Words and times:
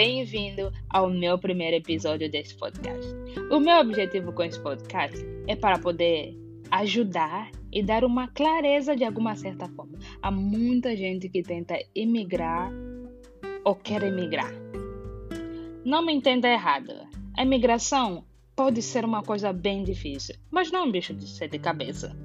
bem-vindo 0.00 0.72
ao 0.88 1.10
meu 1.10 1.38
primeiro 1.38 1.76
episódio 1.76 2.30
desse 2.30 2.54
podcast. 2.54 3.06
O 3.50 3.60
meu 3.60 3.76
objetivo 3.80 4.32
com 4.32 4.42
esse 4.42 4.58
podcast 4.58 5.22
é 5.46 5.54
para 5.54 5.78
poder 5.78 6.34
ajudar 6.70 7.50
e 7.70 7.82
dar 7.82 8.02
uma 8.02 8.26
clareza 8.26 8.96
de 8.96 9.04
alguma 9.04 9.36
certa 9.36 9.68
forma 9.68 9.98
a 10.22 10.30
muita 10.30 10.96
gente 10.96 11.28
que 11.28 11.42
tenta 11.42 11.78
emigrar 11.94 12.72
ou 13.62 13.74
quer 13.74 14.02
emigrar. 14.02 14.50
Não 15.84 16.02
me 16.02 16.14
entenda 16.14 16.48
errado, 16.48 16.94
a 17.36 17.42
imigração 17.42 18.24
pode 18.56 18.80
ser 18.80 19.04
uma 19.04 19.22
coisa 19.22 19.52
bem 19.52 19.84
difícil, 19.84 20.34
mas 20.50 20.72
não 20.72 20.80
é 20.80 20.82
um 20.84 20.90
bicho 20.90 21.12
de 21.12 21.28
sete 21.28 21.58
cabeça. 21.58 22.16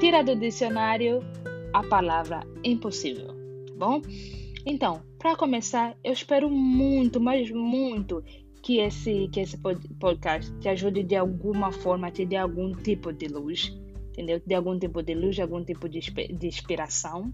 Tira 0.00 0.24
do 0.24 0.34
dicionário 0.34 1.20
a 1.72 1.80
palavra 1.84 2.40
impossível, 2.64 3.28
tá 3.28 3.74
bom? 3.76 4.02
Então, 4.66 5.02
para 5.18 5.36
começar, 5.36 5.96
eu 6.04 6.12
espero 6.12 6.50
muito, 6.50 7.20
mas 7.20 7.50
muito 7.50 8.22
que 8.62 8.78
esse 8.78 9.28
que 9.32 9.40
esse 9.40 9.58
podcast 9.98 10.52
te 10.58 10.68
ajude 10.68 11.02
de 11.02 11.16
alguma 11.16 11.72
forma, 11.72 12.10
te 12.10 12.26
dê 12.26 12.36
algum 12.36 12.72
tipo 12.72 13.12
de 13.12 13.26
luz, 13.28 13.72
entendeu? 14.10 14.40
De 14.46 14.54
algum 14.54 14.78
tipo 14.78 15.02
de 15.02 15.14
luz, 15.14 15.38
algum 15.38 15.64
tipo 15.64 15.88
de, 15.88 16.00
de 16.00 16.46
inspiração, 16.46 17.32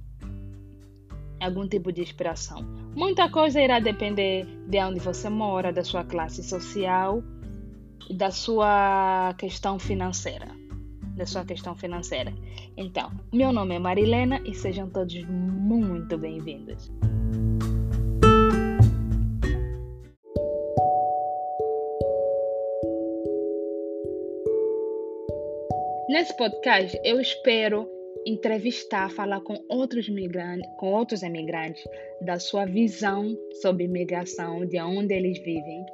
algum 1.41 1.67
tipo 1.69 1.93
de 1.93 2.03
inspiração. 2.03 2.65
Muita 2.95 3.29
coisa 3.29 3.61
irá 3.61 3.81
depender 3.81 4.47
de 4.69 4.79
onde 4.84 5.01
você 5.01 5.29
mora, 5.29 5.73
da 5.73 5.83
sua 5.83 6.05
classe 6.05 6.43
social 6.43 7.23
da 8.11 8.31
sua 8.31 9.34
questão 9.37 9.79
financeira 9.79 10.66
da 11.16 11.25
sua 11.25 11.45
questão 11.45 11.75
financeira. 11.75 12.33
Então, 12.77 13.11
meu 13.33 13.52
nome 13.52 13.75
é 13.75 13.79
Marilena 13.79 14.41
e 14.45 14.55
sejam 14.55 14.88
todos 14.91 15.15
muito 15.25 16.19
bem-vindos. 16.19 16.92
Nesse 26.09 26.37
podcast, 26.37 26.98
eu 27.03 27.20
espero 27.20 27.89
entrevistar, 28.27 29.11
falar 29.11 29.41
com 29.41 29.56
outros 29.69 30.09
migrantes, 30.09 30.69
com 30.78 30.92
outros 30.92 31.22
imigrantes 31.22 31.83
da 32.20 32.39
sua 32.39 32.64
visão 32.64 33.37
sobre 33.61 33.84
imigração, 33.84 34.64
de 34.67 34.81
onde 34.81 35.14
eles 35.14 35.39
vivem. 35.39 35.84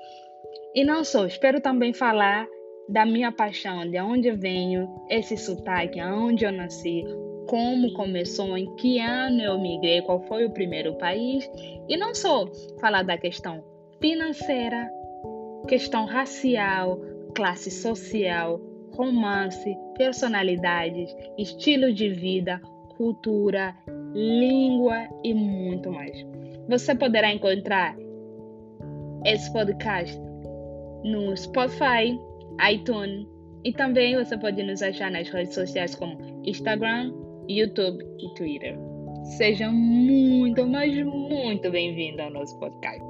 E 0.74 0.84
não 0.84 1.04
só, 1.04 1.26
espero 1.26 1.60
também 1.60 1.92
falar 1.92 2.46
da 2.92 3.06
minha 3.06 3.32
paixão, 3.32 3.88
de 3.88 3.98
onde 3.98 4.28
eu 4.28 4.36
venho, 4.36 4.86
esse 5.08 5.34
sotaque, 5.38 5.98
aonde 5.98 6.44
eu 6.44 6.52
nasci, 6.52 7.02
como 7.48 7.92
começou, 7.94 8.56
em 8.56 8.66
que 8.76 9.00
ano 9.00 9.40
eu 9.40 9.58
migrei, 9.58 10.02
qual 10.02 10.20
foi 10.20 10.44
o 10.44 10.50
primeiro 10.50 10.94
país, 10.98 11.50
e 11.88 11.96
não 11.96 12.14
só 12.14 12.46
falar 12.80 13.02
da 13.02 13.16
questão 13.16 13.64
financeira, 13.98 14.90
questão 15.66 16.04
racial, 16.04 17.00
classe 17.34 17.70
social, 17.70 18.60
romance, 18.94 19.74
personalidades, 19.96 21.16
estilo 21.38 21.94
de 21.94 22.10
vida, 22.10 22.60
cultura, 22.98 23.74
língua 24.14 25.08
e 25.24 25.32
muito 25.32 25.90
mais. 25.90 26.26
Você 26.68 26.94
poderá 26.94 27.32
encontrar 27.32 27.96
esse 29.24 29.50
podcast 29.50 30.20
no 31.02 31.34
Spotify, 31.34 32.18
iTunes 32.70 33.26
e 33.64 33.72
também 33.72 34.16
você 34.16 34.36
pode 34.36 34.62
nos 34.62 34.82
achar 34.82 35.10
nas 35.10 35.28
redes 35.28 35.54
sociais 35.54 35.94
como 35.94 36.18
Instagram, 36.44 37.12
YouTube 37.48 38.04
e 38.18 38.34
Twitter. 38.34 38.76
Seja 39.36 39.70
muito, 39.70 40.66
mas 40.66 40.96
muito 41.04 41.70
bem-vindo 41.70 42.22
ao 42.22 42.30
nosso 42.30 42.58
podcast. 42.58 43.02